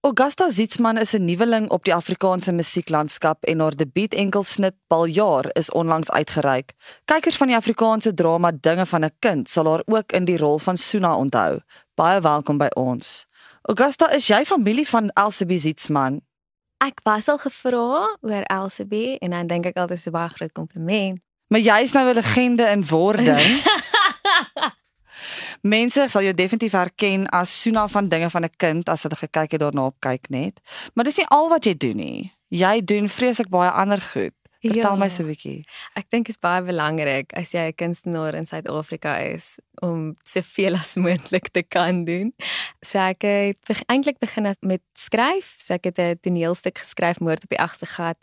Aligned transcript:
Augusta 0.00 0.48
Zietsman 0.48 0.98
is 0.98 1.12
'n 1.12 1.24
nuweling 1.24 1.70
op 1.70 1.84
die 1.84 1.94
Afrikaanse 1.94 2.52
musieklandskap 2.52 3.44
en 3.44 3.58
haar 3.60 3.76
debuut 3.76 4.14
enkelsnit 4.14 4.74
Baljaar 4.86 5.50
is 5.52 5.70
onlangs 5.70 6.10
uitgereik. 6.10 6.72
Kykers 7.04 7.36
van 7.36 7.46
die 7.46 7.56
Afrikaanse 7.56 8.14
drama 8.14 8.52
Dinge 8.60 8.86
van 8.86 9.04
'n 9.04 9.10
Kind 9.18 9.50
sal 9.50 9.66
haar 9.66 9.82
ook 9.86 10.12
in 10.12 10.24
die 10.24 10.36
rol 10.36 10.58
van 10.58 10.76
Suna 10.76 11.16
onthou. 11.16 11.60
Baie 11.94 12.20
welkom 12.20 12.58
by 12.58 12.68
ons. 12.74 13.26
Augusta, 13.62 14.10
is 14.10 14.26
jy 14.26 14.44
familie 14.44 14.88
van 14.88 15.10
Elsabie 15.10 15.58
Zietsman? 15.58 16.20
Ek 16.76 17.00
was 17.02 17.28
al 17.28 17.38
gevra 17.38 18.16
oor 18.20 18.42
Elsabie 18.42 19.18
en 19.18 19.30
dan 19.30 19.46
dink 19.46 19.66
ek 19.66 19.76
altyd 19.76 20.06
'n 20.06 20.10
baie 20.10 20.28
groot 20.28 20.52
kompliment. 20.52 21.20
Maar 21.48 21.60
jy 21.60 21.82
is 21.82 21.92
nou 21.92 22.08
'n 22.08 22.14
legende 22.14 22.70
in 22.70 22.86
wording. 22.86 23.62
Mense 25.62 26.08
sal 26.08 26.22
jou 26.22 26.34
definitief 26.34 26.72
herken 26.72 27.26
as 27.34 27.60
Suna 27.60 27.88
van 27.88 28.08
dinge 28.08 28.30
van 28.30 28.44
'n 28.44 28.56
kind 28.56 28.88
as 28.88 29.02
hulle 29.02 29.16
gekyk 29.16 29.52
het 29.52 29.60
daarna 29.60 29.86
op 29.86 29.96
kyk 30.00 30.28
net. 30.28 30.60
Maar 30.94 31.04
dis 31.04 31.16
nie 31.16 31.26
al 31.26 31.48
wat 31.48 31.64
jy 31.64 31.74
doen 31.76 31.96
nie. 31.96 32.32
Jy 32.48 32.84
doen 32.84 33.08
vreeslik 33.08 33.48
baie 33.48 33.70
ander 33.70 34.00
goed. 34.00 34.32
Vertel 34.58 34.82
ja, 34.82 34.98
my 34.98 35.08
so 35.08 35.22
'n 35.22 35.26
bietjie. 35.30 35.64
Ek 35.94 36.10
dink 36.10 36.26
dit 36.26 36.34
is 36.34 36.40
baie 36.40 36.62
belangrik 36.62 37.32
as 37.38 37.52
jy 37.52 37.68
'n 37.70 37.74
kunstenaar 37.74 38.34
in 38.34 38.46
Suid-Afrika 38.46 39.18
is 39.18 39.58
om 39.80 40.16
soveel 40.24 40.74
as 40.74 40.96
moontlik 41.04 41.48
te 41.52 41.62
kan 41.62 42.04
doen. 42.04 42.34
So 42.82 42.98
ek 42.98 43.22
het 43.22 43.84
eintlik 43.86 44.18
begin 44.18 44.56
met 44.60 44.82
skryf. 44.94 45.56
So 45.62 45.74
ek 45.74 45.84
het 45.84 45.98
'n 45.98 46.18
toneelstuk 46.20 46.78
geskryf 46.78 47.20
Moord 47.20 47.44
op 47.44 47.50
die 47.50 47.62
8ste 47.62 47.86
gat 47.86 48.18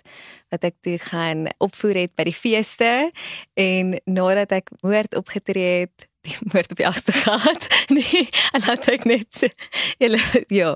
wat 0.50 0.64
ek 0.64 0.76
toe 0.82 0.98
gaan 1.00 1.48
opvoer 1.58 1.96
het 1.96 2.16
by 2.16 2.24
die 2.24 2.36
feeste 2.36 3.12
en 3.54 3.96
nadat 4.04 4.52
ek 4.52 4.72
Moord 4.82 5.16
opgetree 5.16 5.88
het 5.88 6.08
die 6.26 6.38
moord 6.52 6.72
op 6.72 6.82
die 6.82 6.88
agste 6.88 7.12
gehad. 7.12 7.68
Nee, 7.94 8.28
en 8.52 8.64
laat 8.66 8.88
ek 8.90 9.06
net 9.06 9.42
julle 10.02 10.20
ja. 10.54 10.74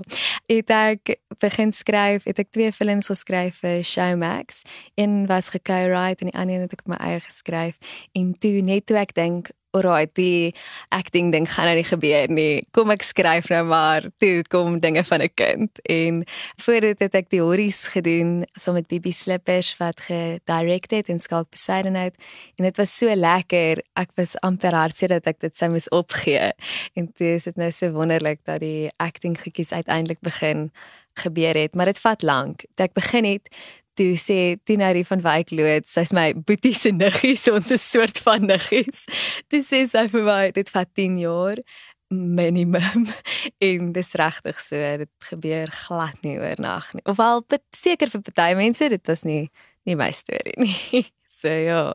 Het 0.50 0.70
ek 0.70 1.14
begin 1.42 1.72
skryf, 1.74 2.26
het 2.28 2.38
ek 2.42 2.52
twee 2.54 2.72
films 2.72 3.10
geskryf 3.10 3.60
vir 3.64 3.82
Showmax. 3.86 4.62
Een 5.00 5.24
was 5.30 5.50
ge-co-write 5.54 6.24
en 6.24 6.30
die 6.30 6.38
ander 6.38 6.66
het 6.66 6.76
ek 6.76 6.86
my 6.90 6.98
eie 7.00 7.20
geskryf. 7.24 7.78
En 8.16 8.34
toe 8.38 8.60
net 8.66 8.86
toe 8.86 9.00
ek 9.00 9.14
dink 9.18 9.50
alright, 9.76 10.14
die 10.14 10.54
acting 10.88 11.30
ding 11.32 11.46
gaan 11.50 11.70
nou 11.70 11.76
nie 11.78 11.86
gebeur 11.86 12.28
nie. 12.32 12.62
Kom 12.74 12.90
ek 12.90 13.04
skryf 13.06 13.50
nou 13.52 13.62
maar, 13.70 14.08
toe 14.22 14.42
kom 14.50 14.80
dinge 14.80 15.04
van 15.04 15.22
'n 15.22 15.34
kind. 15.34 15.80
En 15.86 16.24
voor 16.64 16.80
dit 16.80 16.98
het 16.98 17.14
ek 17.14 17.30
die 17.30 17.40
horries 17.40 17.86
gedoen 17.88 18.44
saam 18.54 18.62
so 18.62 18.72
met 18.72 18.86
Bibi 18.86 19.12
Slippers 19.12 19.76
wat 19.78 20.00
gedirek 20.00 20.90
het 20.90 21.08
en 21.08 21.20
skalk 21.20 21.48
Poseidon 21.50 21.96
uit. 21.96 22.14
En 22.56 22.64
dit 22.64 22.76
was 22.76 22.96
so 22.96 23.14
lekker. 23.14 23.82
Ek 23.94 24.10
was 24.14 24.36
amper 24.40 24.74
hartseer 24.74 25.08
dat 25.08 25.26
ek 25.26 25.40
dit 25.40 25.56
sou 25.56 25.70
moes 25.70 25.88
opgee. 25.88 26.52
En 26.94 27.12
toe 27.12 27.34
is 27.36 27.44
dit 27.44 27.56
nou 27.56 27.70
so 27.70 27.90
wonderlik 27.90 28.40
dat 28.44 28.60
die 28.60 28.90
acting 28.96 29.38
goedjies 29.40 29.72
uiteindelik 29.72 30.20
begin 30.20 30.70
gebeur 31.14 31.54
het, 31.54 31.74
maar 31.74 31.86
dit 31.86 32.00
vat 32.00 32.22
lank. 32.22 32.64
Toe 32.74 32.86
ek 32.86 32.94
begin 32.94 33.24
het, 33.24 33.48
toe 34.00 34.16
sê 34.16 34.56
Tinari 34.64 35.04
van 35.04 35.22
Wyk 35.24 35.52
lood, 35.52 35.86
sy's 35.90 36.14
my 36.16 36.32
boetie 36.32 36.74
se 36.76 36.92
niggie, 36.94 37.36
so 37.36 37.54
ons 37.58 37.70
is 37.74 37.84
soort 37.84 38.20
van 38.24 38.48
niggies. 38.48 39.04
Dis 39.52 39.68
sê 39.68 39.84
sy 39.90 40.06
vir 40.12 40.26
my 40.26 40.42
dit 40.56 40.74
vat 40.74 40.90
10 40.96 41.20
jaar 41.20 41.60
minimum 42.10 43.06
en 43.68 43.92
dis 43.94 44.12
regtig 44.18 44.58
so 44.58 44.78
dit 45.04 45.28
gebeur 45.28 45.70
glad 45.84 46.16
nie 46.26 46.38
oornag 46.40 46.88
nie. 46.96 47.04
Ofwel 47.10 47.44
seker 47.76 48.10
vir 48.10 48.24
party 48.26 48.54
mense 48.58 48.88
dit 48.96 49.12
was 49.12 49.26
nie 49.28 49.44
nie 49.88 49.96
my 49.96 50.12
storie 50.16 50.58
nie. 50.60 51.06
So 51.40 51.48
ja. 51.48 51.94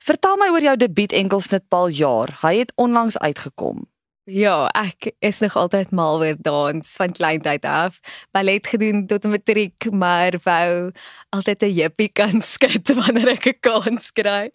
Vertel 0.00 0.38
my 0.40 0.46
oor 0.48 0.64
jou 0.64 0.72
debuut 0.80 1.12
enkelsnit 1.12 1.66
Paul 1.68 1.90
jaar. 1.92 2.30
Hy 2.40 2.54
het 2.62 2.70
onlangs 2.80 3.18
uitgekom. 3.20 3.82
Ja, 4.26 4.66
ek 4.74 5.12
is 5.22 5.38
nog 5.38 5.54
altyd 5.56 5.92
mal 5.94 6.18
oor 6.18 6.34
dans 6.42 6.88
van 6.98 7.12
kleintyd 7.14 7.62
af. 7.64 8.00
Ballet 8.34 8.66
gedoen 8.66 9.04
tot 9.06 9.22
matriek, 9.30 9.86
maar 9.94 10.34
wou 10.42 10.90
altyd 11.30 11.62
'n 11.62 11.74
jippie 11.74 12.08
kan 12.08 12.40
skud 12.52 12.90
wanneer 12.98 13.28
ek 13.38 13.46
'n 13.46 13.60
kans 13.60 14.10
kry. 14.10 14.50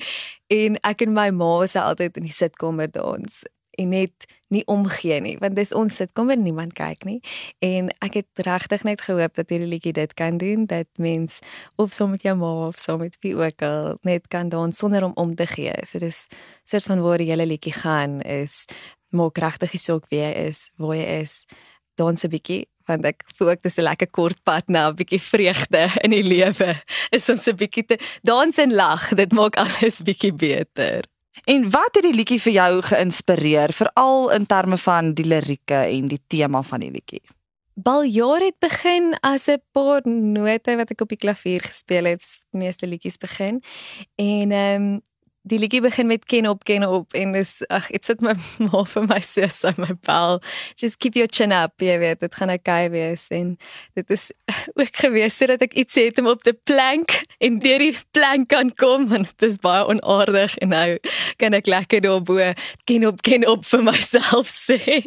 En 0.52 0.75
ek 0.83 1.02
en 1.02 1.13
my 1.13 1.30
ma 1.31 1.66
se 1.68 1.79
altyd 1.79 2.18
in 2.18 2.23
die 2.28 2.35
sitkamer 2.35 2.91
dans 2.91 3.44
en 3.79 3.90
net 3.90 4.28
nie 4.51 4.66
omgee 4.68 5.22
nie, 5.22 5.38
want 5.40 5.56
dis 5.56 5.72
ons 5.72 5.95
sitkamer 5.95 6.38
niemand 6.38 6.74
kyk 6.74 7.06
nie. 7.07 7.22
En 7.59 7.88
ek 8.03 8.13
het 8.13 8.44
regtig 8.44 8.84
net 8.84 9.01
gehoop 9.01 9.34
dat 9.34 9.50
hierdie 9.50 9.72
liedjie 9.72 9.94
dit 9.94 10.13
kan 10.13 10.38
doen 10.38 10.66
dat 10.66 10.88
mens 10.97 11.40
of 11.78 11.94
saam 11.94 12.12
met 12.12 12.24
jou 12.24 12.35
ma 12.35 12.68
of 12.68 12.75
saam 12.75 13.00
met 13.00 13.16
wie 13.24 13.35
ook 13.35 13.62
al 13.62 13.97
net 14.03 14.28
kan 14.28 14.50
dans 14.50 14.78
sonder 14.78 15.03
om 15.03 15.13
om 15.16 15.35
te 15.35 15.47
gee. 15.47 15.72
So 15.85 16.00
dis 16.00 16.28
soort 16.66 16.84
van 16.84 17.00
waar 17.00 17.18
die 17.18 17.31
hele 17.31 17.45
liedjie 17.45 17.74
gaan 17.74 18.19
is 18.22 18.68
maak 19.11 19.38
regtig 19.38 19.72
die 19.72 19.79
saak 19.79 20.09
wie 20.09 20.19
jy 20.19 20.31
is, 20.47 20.69
waar 20.77 20.95
jy 20.95 21.22
is, 21.22 21.45
dans 21.95 22.23
'n 22.23 22.29
bietjie 22.29 22.66
want 22.89 23.05
ek 23.05 23.23
voel 23.38 23.53
ek 23.53 23.63
dis 23.63 23.77
'n 23.79 23.88
lekker 23.88 24.09
kort 24.11 24.39
pad 24.44 24.67
na 24.67 24.89
'n 24.89 24.95
bietjie 24.95 25.22
vreugde 25.22 25.83
in 26.03 26.11
die 26.11 26.23
lewe. 26.23 26.75
Is 27.11 27.29
ons 27.29 27.47
'n 27.47 27.55
bietjie 27.55 27.85
te 27.85 27.97
dans 28.23 28.57
en 28.57 28.73
lag, 28.73 29.09
dit 29.16 29.31
maak 29.31 29.57
alles 29.57 30.01
bietjie 30.01 30.33
beter. 30.33 31.05
En 31.45 31.69
wat 31.69 31.95
het 31.95 32.03
die 32.03 32.13
liedjie 32.13 32.41
vir 32.41 32.53
jou 32.53 32.81
geïnspireer, 32.81 33.73
veral 33.73 34.31
in 34.31 34.45
terme 34.45 34.77
van 34.77 35.13
die 35.13 35.25
lirieke 35.25 35.88
en 35.88 36.07
die 36.07 36.21
tema 36.27 36.61
van 36.61 36.79
die 36.79 36.91
liedjie? 36.91 37.23
Baljaar 37.73 38.41
het 38.41 38.59
begin 38.59 39.16
as 39.21 39.47
'n 39.47 39.61
paar 39.71 40.01
note 40.05 40.75
wat 40.75 40.91
ek 40.91 41.01
op 41.01 41.09
die 41.09 41.17
klavier 41.17 41.61
gespeel 41.61 42.05
het, 42.05 42.21
meeste 42.51 42.88
liedjies 42.88 43.17
begin. 43.17 43.63
En 44.16 44.51
ehm 44.51 44.83
um, 44.83 45.01
die 45.41 45.57
liedjie 45.57 45.81
begin 45.81 46.07
met 46.07 46.25
ken 46.29 46.46
op 46.47 46.63
ken 46.63 46.84
op 46.85 47.16
en 47.18 47.31
dis 47.34 47.53
ag 47.74 47.88
dit 47.90 48.06
sit 48.06 48.22
my 48.22 48.35
ma 48.68 48.84
vir 48.94 49.06
my 49.09 49.19
sis 49.25 49.62
aan 49.66 49.79
my 49.81 49.94
bel. 50.06 50.40
Just 50.78 51.00
keep 51.02 51.18
your 51.18 51.29
chin 51.29 51.53
up 51.56 51.81
jy 51.81 51.97
weet 52.02 52.22
dit 52.22 52.35
gaan 52.38 52.53
okay 52.53 52.90
wees 52.94 53.25
en 53.34 53.56
dit 53.97 54.13
is 54.13 54.30
ook 54.80 55.01
gewees 55.03 55.38
sodat 55.38 55.66
ek 55.66 55.74
iets 55.81 55.97
het 55.97 56.22
om 56.22 56.30
op 56.31 56.44
te 56.46 56.53
plank 56.53 57.16
en 57.41 57.57
deur 57.63 57.81
die 57.81 57.96
plank 58.13 58.51
kan 58.53 58.69
kom 58.78 59.09
want 59.09 59.31
dit 59.38 59.50
is 59.50 59.62
baie 59.63 59.88
onaardig 59.90 60.57
en 60.62 60.75
nou 60.75 60.90
kan 61.41 61.57
ek 61.57 61.72
lekker 61.72 62.06
daarbo 62.06 62.51
ken 62.85 63.07
op 63.09 63.25
ken 63.25 63.47
op 63.50 63.66
vir 63.66 63.85
myself 63.90 64.51
sê. 64.68 65.01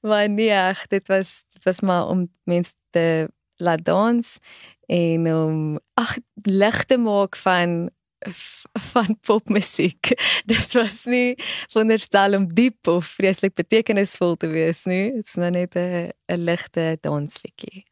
Maar 0.00 0.28
nee 0.32 0.54
ag 0.54 0.86
dit 0.88 1.12
was 1.12 1.42
dit 1.52 1.68
was 1.68 1.84
maar 1.84 2.08
om 2.08 2.28
mense 2.48 2.72
te 2.96 3.28
laat 3.60 3.84
dans 3.84 4.38
en 4.88 5.28
om 5.34 5.78
ag 6.00 6.16
lig 6.48 6.84
te 6.88 6.96
maak 6.96 7.36
van 7.36 7.90
van 8.92 9.18
popmusiek. 9.20 10.12
Dit 10.52 10.72
was 10.72 11.04
nie 11.04 11.36
wonderstel 11.72 12.34
om 12.34 12.48
diep 12.54 12.86
of 12.86 13.06
vreeslik 13.18 13.54
betekenisvol 13.54 14.36
te 14.36 14.50
wees 14.52 14.84
nie. 14.84 15.12
Dit 15.12 15.26
is 15.26 15.36
maar 15.36 15.50
net 15.50 15.76
'n 15.76 16.10
'n 16.32 16.44
ligte 16.44 16.98
dansliedjie. 17.00 17.84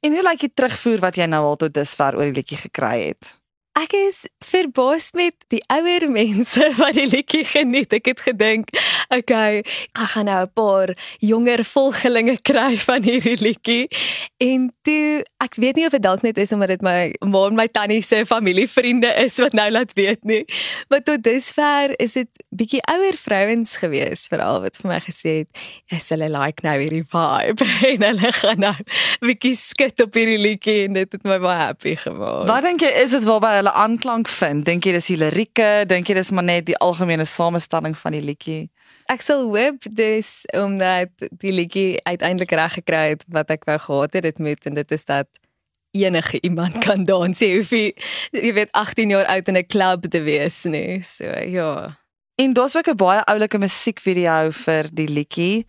En 0.00 0.12
hoe 0.12 0.22
lyk 0.22 0.40
die 0.40 0.52
terugvoer 0.54 1.00
wat 1.00 1.16
jy 1.16 1.26
nou 1.26 1.44
al 1.44 1.56
tot 1.56 1.74
dusver 1.74 2.16
oor 2.16 2.24
die 2.24 2.40
liedjie 2.40 2.58
gekry 2.58 3.06
het? 3.08 3.41
Ek 3.72 3.94
is 3.96 4.18
verbaas 4.44 5.14
met 5.16 5.46
die 5.48 5.62
ouer 5.72 6.04
mense 6.12 6.66
wat 6.80 6.92
die 6.98 7.06
liedjie 7.08 7.44
geniet. 7.48 7.94
Ek 7.96 8.10
het 8.10 8.20
gedink, 8.20 8.68
okay, 9.08 9.62
ek 9.96 10.10
gaan 10.12 10.28
nou 10.28 10.42
'n 10.44 10.52
paar 10.52 10.92
jonger 11.24 11.64
volgelinge 11.64 12.36
kry 12.48 12.76
van 12.84 13.00
hierdie 13.02 13.38
liedjie. 13.40 13.88
En 14.36 14.68
toe, 14.84 15.24
ek 15.40 15.56
weet 15.56 15.80
nie 15.80 15.86
of 15.88 15.96
dit 15.96 16.04
dalk 16.04 16.20
net 16.20 16.36
is 16.36 16.52
omdat 16.52 16.76
dit 16.76 16.84
my 16.84 17.14
ma 17.24 17.46
en 17.48 17.56
my 17.56 17.66
tannie 17.72 18.02
se 18.04 18.26
familievriende 18.28 19.08
is 19.24 19.40
wat 19.40 19.56
nou 19.56 19.70
laat 19.70 19.96
weet 19.96 20.20
nie. 20.28 20.44
Maar 20.92 21.00
tot 21.02 21.24
dusver 21.24 21.96
is 21.96 22.12
dit 22.12 22.44
bietjie 22.52 22.82
ouer 22.92 23.16
vrouens 23.16 23.76
gewees 23.80 24.28
veral 24.28 24.60
wat 24.60 24.76
vir 24.76 24.88
my 24.92 25.00
gesê 25.00 25.32
het, 25.44 25.48
"Is 25.88 26.12
hulle 26.12 26.28
like 26.28 26.60
nou 26.60 26.76
hierdie 26.76 27.08
vibe?" 27.08 27.64
en 27.92 28.02
hulle 28.04 28.32
gaan 28.36 28.60
nou 28.60 28.76
bietjie 29.24 29.56
skit 29.56 29.96
op 30.04 30.12
hierdie 30.12 30.38
liedjie 30.38 30.84
en 30.84 31.00
dit 31.00 31.12
het 31.12 31.24
my 31.24 31.40
baie 31.40 31.58
happy 31.72 31.96
gemaak. 31.96 32.46
Wat 32.46 32.62
dink 32.62 32.84
jy 32.84 32.92
is 33.00 33.16
dit 33.16 33.24
waarby 33.24 33.61
hulle 33.62 33.74
aanklank 33.78 34.28
vind? 34.28 34.64
Dink 34.66 34.86
jy 34.86 34.96
dis 34.96 35.10
die 35.12 35.18
lirieke? 35.20 35.84
Dink 35.86 36.10
jy 36.10 36.16
dis 36.18 36.32
maar 36.34 36.46
net 36.46 36.66
die 36.66 36.78
algemene 36.82 37.26
samestelling 37.28 37.94
van 37.98 38.16
die 38.16 38.24
liedjie? 38.24 38.62
Ek 39.12 39.22
sal 39.22 39.46
hoop 39.50 39.86
dis 39.98 40.42
omdat 40.58 41.12
die 41.42 41.54
liedjie 41.54 42.00
uiteindelik 42.02 42.54
reg 42.58 42.76
gekry 42.80 43.04
het 43.14 43.24
wat 43.30 43.50
ek 43.54 43.66
wou 43.70 43.78
gehad 43.86 44.18
het 44.18 44.26
dit 44.26 44.42
moet 44.42 44.66
en 44.66 44.78
dit 44.80 44.94
is 44.98 45.06
dat 45.06 45.30
enige 45.92 46.40
iemand 46.42 46.78
kan 46.86 47.04
dans. 47.04 47.38
Jy 47.38 47.56
hoef 47.60 47.72
jy, 47.76 47.88
jy 48.34 48.52
weet 48.56 48.72
18 48.78 49.14
jaar 49.14 49.28
oud 49.36 49.48
in 49.48 49.58
'n 49.60 49.66
klub 49.66 50.10
te 50.10 50.22
wees 50.22 50.64
nie. 50.64 51.02
So 51.02 51.24
ja. 51.24 51.98
En 52.34 52.52
daar's 52.52 52.76
ook 52.76 52.88
'n 52.88 52.96
baie 52.96 53.24
oulike 53.24 53.58
musiekvideo 53.58 54.50
vir 54.50 54.88
die 54.92 55.08
liedjie. 55.08 55.66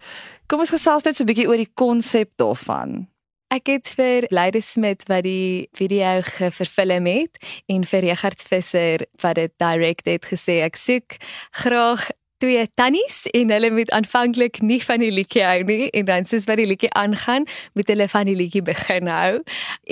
Kom 0.47 0.59
ons 0.59 0.69
gesels 0.69 1.03
net 1.03 1.15
so 1.15 1.23
'n 1.23 1.27
bietjie 1.27 1.47
oor 1.47 1.57
die 1.57 1.73
konsep 1.73 2.29
daarvan. 2.35 3.07
Ek 3.53 3.69
het 3.69 3.89
vir 3.93 4.25
Leide 4.33 4.63
Smit 4.65 5.03
wat 5.05 5.27
die 5.27 5.67
video 5.77 6.23
geverfilm 6.25 7.05
het 7.05 7.37
en 7.69 7.83
vir 7.85 8.01
Regard 8.07 8.41
Visser 8.41 9.03
wat 9.21 9.37
dit 9.37 9.53
direk 9.61 10.01
het 10.07 10.25
gesê 10.25 10.55
ek 10.65 10.79
soek 10.79 11.19
graag 11.61 12.07
twee 12.43 12.67
tannies 12.75 13.23
en 13.31 13.51
hulle 13.55 13.71
moet 13.71 13.91
aanvanklik 13.95 14.59
nie 14.61 14.81
van 14.83 14.99
die 14.99 15.11
liedjie 15.15 15.45
hou 15.47 15.61
nie 15.67 15.87
en 15.95 16.07
dan 16.09 16.25
soos 16.27 16.43
wat 16.49 16.59
die 16.59 16.67
liedjie 16.67 16.91
aangaan, 16.99 17.45
moet 17.77 17.87
hulle 17.87 18.07
van 18.11 18.27
die 18.27 18.35
liedjie 18.35 18.63
begin 18.67 19.07
hou. 19.07 19.39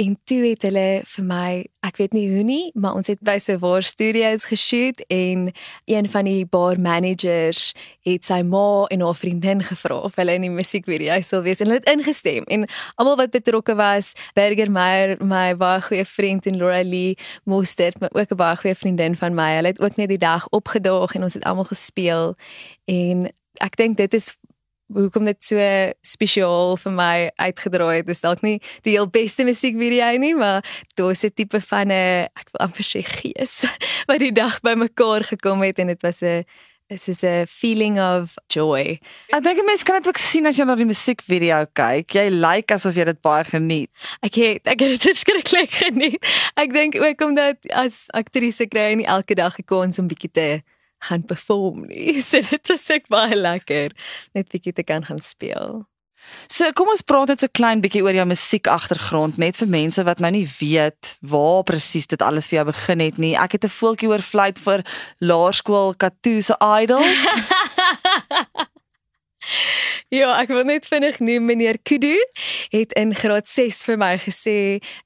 En 0.03 0.18
toe 0.27 0.42
het 0.50 0.65
hulle 0.68 0.88
vir 1.13 1.27
my, 1.30 1.51
ek 1.88 2.01
weet 2.01 2.18
nie 2.18 2.25
hoe 2.33 2.44
nie, 2.45 2.65
maar 2.75 2.98
ons 3.00 3.07
het 3.07 3.21
by 3.24 3.38
so 3.39 3.53
'n 3.56 3.62
waar 3.63 3.83
studios 3.83 4.45
geshoot 4.51 5.00
en 5.07 5.51
een 5.86 6.09
van 6.09 6.25
die 6.25 6.45
bar 6.45 6.80
managers 6.80 7.74
het 8.03 8.25
sy 8.25 8.42
ma 8.42 8.86
en 8.92 9.01
haar 9.01 9.15
vriendin 9.15 9.63
gevra 9.63 9.95
of 9.95 10.15
hulle 10.15 10.33
in 10.36 10.42
die 10.42 10.50
musiekvideo 10.50 11.21
sou 11.21 11.42
wees 11.42 11.59
en 11.62 11.68
hulle 11.68 11.80
het 11.80 11.89
ingestem 11.89 12.44
en 12.47 12.68
almal 12.95 13.15
wat 13.15 13.31
betrokke 13.31 13.75
was, 13.75 14.13
Berger 14.33 14.71
Meyer, 14.71 15.18
my 15.24 15.56
baie 15.56 15.81
goeie 15.81 16.06
vriend 16.06 16.45
en 16.45 16.57
Laura 16.57 16.83
Lee 16.83 17.15
Mostert, 17.45 18.00
maar 18.00 18.09
ook 18.12 18.31
'n 18.31 18.36
baie 18.36 18.57
goeie 18.57 18.75
vriendin 18.75 19.15
van 19.15 19.33
my. 19.33 19.56
Hulle 19.56 19.68
het 19.68 19.81
ook 19.81 19.95
net 19.95 20.09
die 20.09 20.18
dag 20.18 20.47
opgedaag 20.50 21.15
en 21.15 21.24
ons 21.24 21.33
het 21.33 21.44
almal 21.44 21.63
gespeel 21.63 22.36
en 22.86 23.30
ek 23.60 23.76
dink 23.78 23.98
dit 23.98 24.14
is 24.14 24.32
hoekom 24.96 25.28
dit 25.30 25.40
so 25.44 25.68
spesiaal 26.06 26.76
vir 26.82 26.96
my 26.96 27.16
uitgedraai 27.40 28.02
het. 28.02 28.08
Dit 28.08 28.18
is 28.18 28.24
dalk 28.26 28.44
nie 28.46 28.58
die 28.86 28.96
heel 28.98 29.10
beste 29.12 29.46
musiekvideo 29.48 30.10
nie, 30.22 30.34
maar 30.36 30.66
daar's 31.00 31.24
'n 31.24 31.32
tipe 31.36 31.62
van 31.62 31.92
'n 31.92 32.28
ek 32.36 32.48
wil 32.52 32.66
amper 32.68 32.84
sê 32.84 33.04
gees 33.04 33.66
wat 34.08 34.20
die 34.20 34.32
dag 34.32 34.60
bymekaar 34.62 35.24
gekom 35.24 35.62
het 35.62 35.80
en 35.80 35.88
dit 35.88 36.02
was 36.02 36.22
'n 36.22 36.44
This 36.92 37.08
is 37.08 37.24
a 37.24 37.46
feeling 37.46 38.00
of 38.00 38.36
joy. 38.50 39.00
Ek 39.32 39.44
dink 39.44 39.64
mense 39.64 39.86
kan 39.86 40.02
dit 40.02 40.08
ook 40.12 40.18
sien 40.18 40.46
as 40.46 40.58
jy 40.58 40.66
na 40.66 40.76
die 40.76 40.84
musiekvideo 40.84 41.68
kyk. 41.72 42.12
Jy 42.12 42.28
lyk 42.30 42.44
like 42.44 42.74
asof 42.74 42.96
jy 42.96 43.06
dit 43.06 43.22
baie 43.22 43.46
geniet. 43.48 43.90
Ek 44.20 44.36
het 44.36 44.68
ek 44.68 44.84
het 44.84 45.00
dit 45.00 45.16
skrikkelik 45.16 45.72
geniet. 45.72 46.20
Ek 46.60 46.74
dink 46.74 47.00
ook 47.00 47.22
omdat 47.22 47.64
as 47.72 48.12
aktrise 48.12 48.68
kry 48.68 48.90
jy 48.90 48.96
nie 48.96 49.08
elke 49.08 49.40
dag 49.40 49.56
'n 49.56 49.64
kans 49.64 50.00
om 50.00 50.10
bietjie 50.12 50.32
te 50.36 50.62
gaan 51.07 51.25
perform 51.25 51.88
nie. 51.88 52.21
So 52.31 52.42
dit 52.42 52.68
was 52.68 52.89
ek 52.94 53.07
baie 53.12 53.36
lekker 53.36 53.95
net 54.38 54.51
bietjie 54.51 54.74
te 54.74 54.83
kan 54.83 55.06
gaan 55.07 55.21
speel. 55.21 55.81
So 56.51 56.69
kom 56.77 56.92
ons 56.94 57.01
praat 57.01 57.31
net 57.31 57.42
so 57.42 57.50
klein 57.50 57.81
bietjie 57.81 58.03
oor 58.06 58.13
jou 58.13 58.25
musiek 58.30 58.68
agtergrond 58.69 59.39
net 59.42 59.57
vir 59.57 59.69
mense 59.71 60.03
wat 60.06 60.21
nou 60.21 60.31
nie 60.36 60.45
weet 60.59 61.15
waar 61.33 61.63
presies 61.68 62.07
dit 62.12 62.21
alles 62.21 62.50
vir 62.51 62.62
jou 62.62 62.65
begin 62.69 63.01
het 63.01 63.18
nie. 63.18 63.33
Ek 63.36 63.57
het 63.57 63.65
'n 63.65 63.75
voeltjie 63.77 64.09
oor 64.12 64.21
fluit 64.21 64.59
vir 64.59 64.86
laerskool 65.19 65.95
Katoo 65.98 66.42
se 66.42 66.56
idols. 66.59 67.21
Ja, 70.12 70.34
ek 70.42 70.50
wil 70.52 70.66
net 70.68 70.84
vinnig 70.92 71.22
noem 71.24 71.46
meneer 71.48 71.78
Kudu 71.88 72.18
het 72.74 72.92
in 73.00 73.13
graad 73.16 73.48
6 73.48 73.78
vir 73.88 74.00
my 74.02 74.10
gesê 74.19 74.56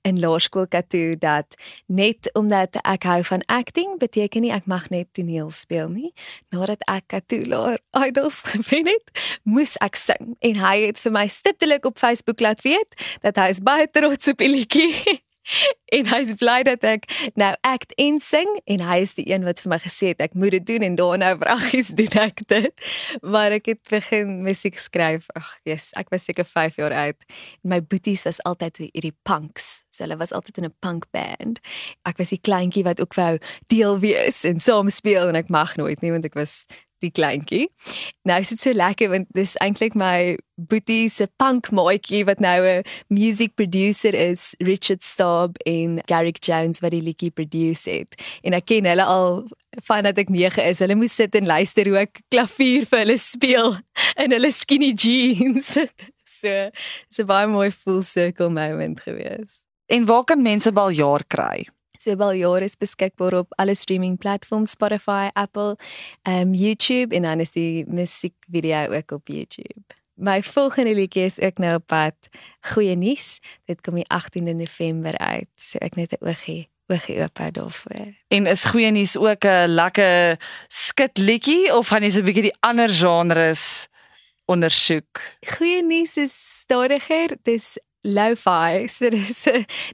in 0.01 0.17
laerskool 0.17 0.65
Katoo 0.65 1.11
dat 1.21 1.53
net 1.85 2.31
omdat 2.33 2.79
ek 2.81 3.05
hou 3.05 3.19
van 3.29 3.45
acting 3.45 3.99
beteken 4.01 4.41
nie 4.41 4.53
ek 4.55 4.65
mag 4.65 4.87
net 4.89 5.11
toneel 5.13 5.51
speel 5.53 5.91
nie. 5.93 6.09
Nadat 6.49 6.81
ek 6.89 7.05
Katoo 7.13 7.45
laer 7.45 7.77
idols 8.01 8.41
gewen 8.55 8.89
het, 8.89 9.13
moes 9.45 9.75
ek 9.85 10.01
sing 10.01 10.33
en 10.41 10.57
hy 10.63 10.75
het 10.87 11.03
vir 11.05 11.13
my 11.13 11.27
stiptelik 11.29 11.85
op 11.85 12.01
Facebook 12.01 12.41
laat 12.41 12.65
weet 12.65 12.97
dat 13.21 13.37
hy 13.37 13.51
is 13.53 13.61
baie 13.61 13.85
trots 13.85 14.33
op 14.33 14.41
die 14.41 14.49
liedjie. 14.57 15.21
en 15.97 16.09
hy 16.09 16.19
is 16.25 16.33
bly 16.39 16.57
dat 16.67 16.83
ek 16.87 17.07
nou 17.39 17.51
act 17.67 17.93
en 18.01 18.19
sing 18.23 18.49
en 18.65 18.83
hy 18.83 18.97
is 19.05 19.15
die 19.17 19.27
een 19.29 19.45
wat 19.47 19.61
vir 19.63 19.73
my 19.75 19.79
gesê 19.83 20.11
het 20.13 20.23
ek 20.25 20.37
moet 20.37 20.55
dit 20.57 20.65
doen 20.67 20.85
en 20.87 20.97
daarna 20.99 21.33
vragies 21.41 21.91
doen 21.97 22.19
ek 22.21 22.43
dit? 22.51 22.85
Maar 23.21 23.57
ek 23.59 23.71
het 23.73 23.81
begin 23.89 24.41
musiek 24.45 24.79
skryf. 24.81 25.27
Ag 25.37 25.55
yes 25.67 25.91
ek 25.99 26.11
was 26.13 26.25
seker 26.27 26.47
5 26.47 26.79
jaar 26.81 26.95
oud. 27.05 27.27
My 27.63 27.81
boeties 27.81 28.25
was 28.27 28.41
altyd 28.43 28.81
hierdie 28.87 29.15
punks. 29.27 29.83
So 29.93 30.03
hulle 30.03 30.17
was 30.19 30.33
altyd 30.35 30.57
in 30.57 30.65
'n 30.65 30.75
punk 30.79 31.05
band. 31.11 31.59
Ek 32.05 32.17
was 32.17 32.29
die 32.29 32.41
kleintjie 32.41 32.83
wat 32.83 33.01
ook 33.01 33.13
wou 33.15 33.37
deel 33.67 33.99
wees 33.99 34.43
en 34.43 34.59
saam 34.59 34.89
speel 34.89 35.29
en 35.29 35.35
ek 35.35 35.49
mag 35.49 35.75
nooit 35.75 36.01
nie 36.01 36.11
want 36.11 36.25
ek 36.25 36.35
was 36.35 36.65
die 37.03 37.11
kleintjie. 37.11 37.67
Nou 38.27 38.39
is 38.41 38.51
dit 38.53 38.61
so 38.61 38.73
lekker 38.75 39.11
want 39.11 39.27
dis 39.35 39.55
eintlik 39.63 39.95
my 39.99 40.37
boetie 40.55 41.09
se 41.11 41.27
punk 41.41 41.71
maatjie 41.75 42.23
wat 42.25 42.39
nou 42.39 42.59
'n 42.63 42.83
music 43.09 43.55
producer 43.55 44.13
is, 44.13 44.55
Richard 44.59 45.03
Staub 45.03 45.57
en 45.65 46.01
Garrick 46.05 46.39
Jones 46.43 46.79
wat 46.79 46.91
die 46.91 47.01
liedjie 47.01 47.31
produce 47.31 47.89
het. 47.89 48.15
En 48.43 48.53
ek 48.53 48.65
ken 48.65 48.85
hulle 48.85 49.03
al 49.03 49.47
vandat 49.83 50.17
ek 50.17 50.29
9 50.29 50.63
is. 50.63 50.79
Hulle 50.79 50.95
moes 50.95 51.15
sit 51.15 51.35
en 51.35 51.45
luister 51.45 51.85
hoe 51.85 51.97
ek 51.97 52.21
klavier 52.29 52.85
vir 52.85 52.99
hulle 52.99 53.17
speel 53.17 53.77
in 54.23 54.31
hulle 54.31 54.51
skinny 54.51 54.93
jeans. 54.93 55.77
so, 56.39 56.69
so 57.09 57.25
baie 57.25 57.47
mooi 57.47 57.71
full 57.71 58.03
circle 58.03 58.49
moment 58.49 58.99
gewees. 58.99 59.63
En 59.87 60.05
waar 60.05 60.23
kan 60.23 60.41
mense 60.41 60.71
baljaar 60.71 61.23
kry? 61.27 61.67
Sebel 62.05 62.35
jaar 62.37 62.61
is 62.61 62.75
beskikbaar 62.77 63.33
op 63.33 63.53
alle 63.57 63.73
streaming 63.75 64.19
platforms 64.21 64.75
Spotify, 64.75 65.31
Apple, 65.33 65.73
um 66.29 66.53
YouTube 66.53 67.15
en 67.15 67.25
dan 67.25 67.39
is 67.41 67.51
die 67.55 67.85
musiekvideo 67.87 68.93
ook 68.93 69.11
op 69.11 69.27
YouTube. 69.27 69.97
My 70.13 70.43
volgende 70.43 70.93
liedjie 70.95 71.25
is 71.25 71.39
ook 71.39 71.57
nou 71.57 71.75
op 71.75 71.87
pad. 71.87 72.29
Goeie 72.73 72.95
nuus, 72.95 73.39
dit 73.65 73.81
kom 73.81 73.97
die 73.97 74.05
18de 74.05 74.53
November 74.53 75.17
uit. 75.17 75.49
So 75.55 75.81
ek 75.81 75.95
net 75.95 76.13
'n 76.13 76.25
oogie 76.25 76.69
oogie 76.87 77.17
oop 77.21 77.37
hou 77.37 77.51
daarvoor. 77.51 78.13
En 78.27 78.45
is 78.45 78.63
goeie 78.63 78.91
nuus 78.91 79.17
ook 79.17 79.45
'n 79.45 79.73
lekker 79.73 80.37
skit 80.67 81.17
liedjie 81.17 81.73
of 81.73 81.87
gaan 81.87 82.03
jy 82.03 82.11
so 82.11 82.19
'n 82.19 82.25
bietjie 82.25 82.51
die 82.51 82.57
ander 82.59 82.89
genres 82.89 83.87
ondersoek? 84.45 85.21
Goeie 85.57 85.83
nuus 85.83 86.17
is 86.17 86.33
stadiger. 86.61 87.37
Dis 87.43 87.77
lo-fi. 88.05 88.87
So 88.87 89.09
dis 89.09 89.43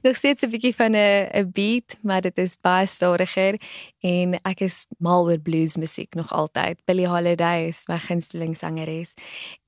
nog 0.02 0.16
steeds 0.16 0.42
'n 0.42 0.50
bietjie 0.50 0.74
van 0.74 0.94
'n 0.94 1.28
'n 1.32 1.50
beat, 1.52 1.96
maar 2.02 2.20
dit 2.20 2.38
is 2.38 2.56
baie 2.60 2.86
stadiger 2.86 3.58
en 4.00 4.40
ek 4.44 4.60
is 4.60 4.86
mal 4.98 5.24
oor 5.24 5.38
blues 5.38 5.76
musiek 5.76 6.14
nog 6.14 6.32
altyd. 6.32 6.78
Billie 6.84 7.08
Holiday 7.08 7.68
is 7.68 7.82
my 7.88 7.98
gunsteling 7.98 8.56
sangeres. 8.56 9.14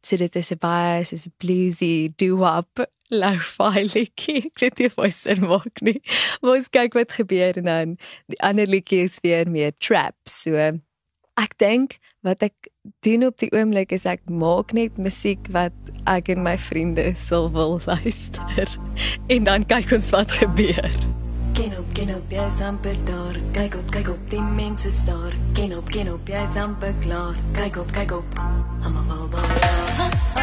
So 0.03 0.17
dit 0.17 0.37
is 0.37 0.53
'n 0.53 0.59
baie 0.59 1.05
so 1.05 1.17
'n 1.17 1.33
bluesy 1.39 2.13
doo-wop 2.17 2.87
lo-fi 3.09 3.85
liedjie. 3.95 4.45
Ek 4.47 4.59
weet 4.59 4.79
nie 4.79 4.87
of 4.87 4.95
dit 4.95 5.15
sin 5.15 5.41
maak 5.41 5.81
nie. 5.81 6.01
Maar 6.41 6.57
ons 6.57 6.71
kyk 6.71 6.95
wat 6.95 7.13
gebeur 7.13 7.57
en 7.57 7.65
dan 7.65 7.97
die 8.27 8.41
ander 8.41 8.67
liedjie 8.67 9.05
is 9.05 9.19
weer 9.23 9.49
meer 9.49 9.73
trap. 9.79 10.17
So 10.25 10.57
ek 11.37 11.59
dink 11.59 11.99
wat 12.23 12.43
ek 12.43 12.69
doen 13.01 13.25
op 13.25 13.39
die 13.39 13.51
oomblik 13.53 13.93
is 13.93 14.05
ek 14.09 14.21
maak 14.29 14.73
net 14.77 14.97
musiek 15.01 15.49
wat 15.55 15.73
ek 16.11 16.29
en 16.35 16.43
my 16.45 16.57
vriende 16.61 17.07
sal 17.21 17.51
wil 17.55 17.79
luister 17.89 18.79
en 19.33 19.45
dan 19.49 19.67
kyk 19.67 19.93
ons 19.97 20.11
wat 20.15 20.33
gebeur. 20.41 20.91
Ken 21.55 21.71
op, 21.79 21.87
ken 21.95 22.11
op, 22.17 22.31
jy 22.35 22.45
is 22.51 22.63
amper 22.67 22.97
daar. 23.07 23.37
Kyk 23.55 23.77
op, 23.79 23.91
kyk 23.95 24.09
op, 24.11 24.31
die 24.31 24.43
mense 24.43 24.91
staar. 24.91 25.37
Ken 25.55 25.77
op, 25.79 25.87
ken 25.95 26.11
op, 26.13 26.27
jy 26.29 26.43
is 26.51 26.59
amper 26.59 26.95
klaar. 27.05 27.39
Kyk 27.55 27.79
op, 27.85 27.93
kyk 27.95 28.17
op. 28.19 28.41
Almal 28.83 30.43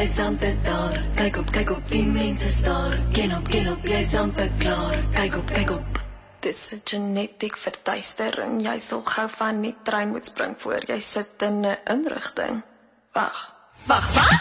amper 0.00 0.56
daar. 0.64 1.02
Kyk 1.14 1.36
op, 1.36 1.50
kyk 1.52 1.70
op, 1.70 1.88
die 1.90 2.06
mense 2.06 2.48
staar. 2.48 2.98
Ken 3.12 3.36
op, 3.36 3.48
ken 3.48 3.68
op, 3.68 3.84
jy's 3.84 4.14
amper 4.14 4.48
klaar. 4.58 4.96
Kyk 5.12 5.36
op, 5.36 5.50
kyk 5.52 5.70
op. 5.70 6.00
Dis 6.40 6.72
'n 6.72 6.80
genetiek 6.84 7.56
verduistering. 7.56 8.62
Jy 8.62 8.78
sal 8.78 9.02
gou 9.04 9.28
van 9.28 9.60
die 9.60 9.76
trein 9.82 10.08
moet 10.08 10.26
spring 10.26 10.54
voor 10.56 10.80
jy 10.86 11.00
sit 11.00 11.42
in 11.42 11.66
'n 11.66 11.76
inrigting. 11.84 12.62
Wag. 13.12 13.54
Wag, 13.84 14.12
wat? 14.12 14.40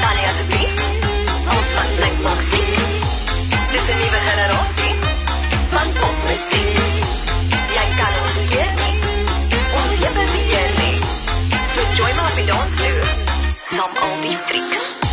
Tanya 0.00 0.30
se 0.38 0.44
beat. 0.48 0.80
Ons 1.54 1.70
laat 1.76 1.92
net 2.00 2.16
maak 2.22 2.42
sien. 2.50 2.84
Dis 3.72 3.86
'n 3.92 3.98
nuwe 4.00 4.20
generasie 4.28 4.94
van 5.72 5.88
popmusiek. 6.00 7.04
Jy 7.76 7.86
kan 8.00 8.14
ons 8.22 8.34
weer 8.48 8.72
nie. 8.82 8.96
Ons 9.78 9.92
lewe 10.00 10.24
weer 10.32 10.70
nie. 10.80 10.96
So 11.74 11.80
join 11.96 12.16
my 12.16 12.22
op 12.22 12.34
die 12.36 12.46
dansvloer. 12.46 13.04
Saam 13.04 13.23
som 13.76 13.90
only 14.02 14.38
trik. 14.48 15.03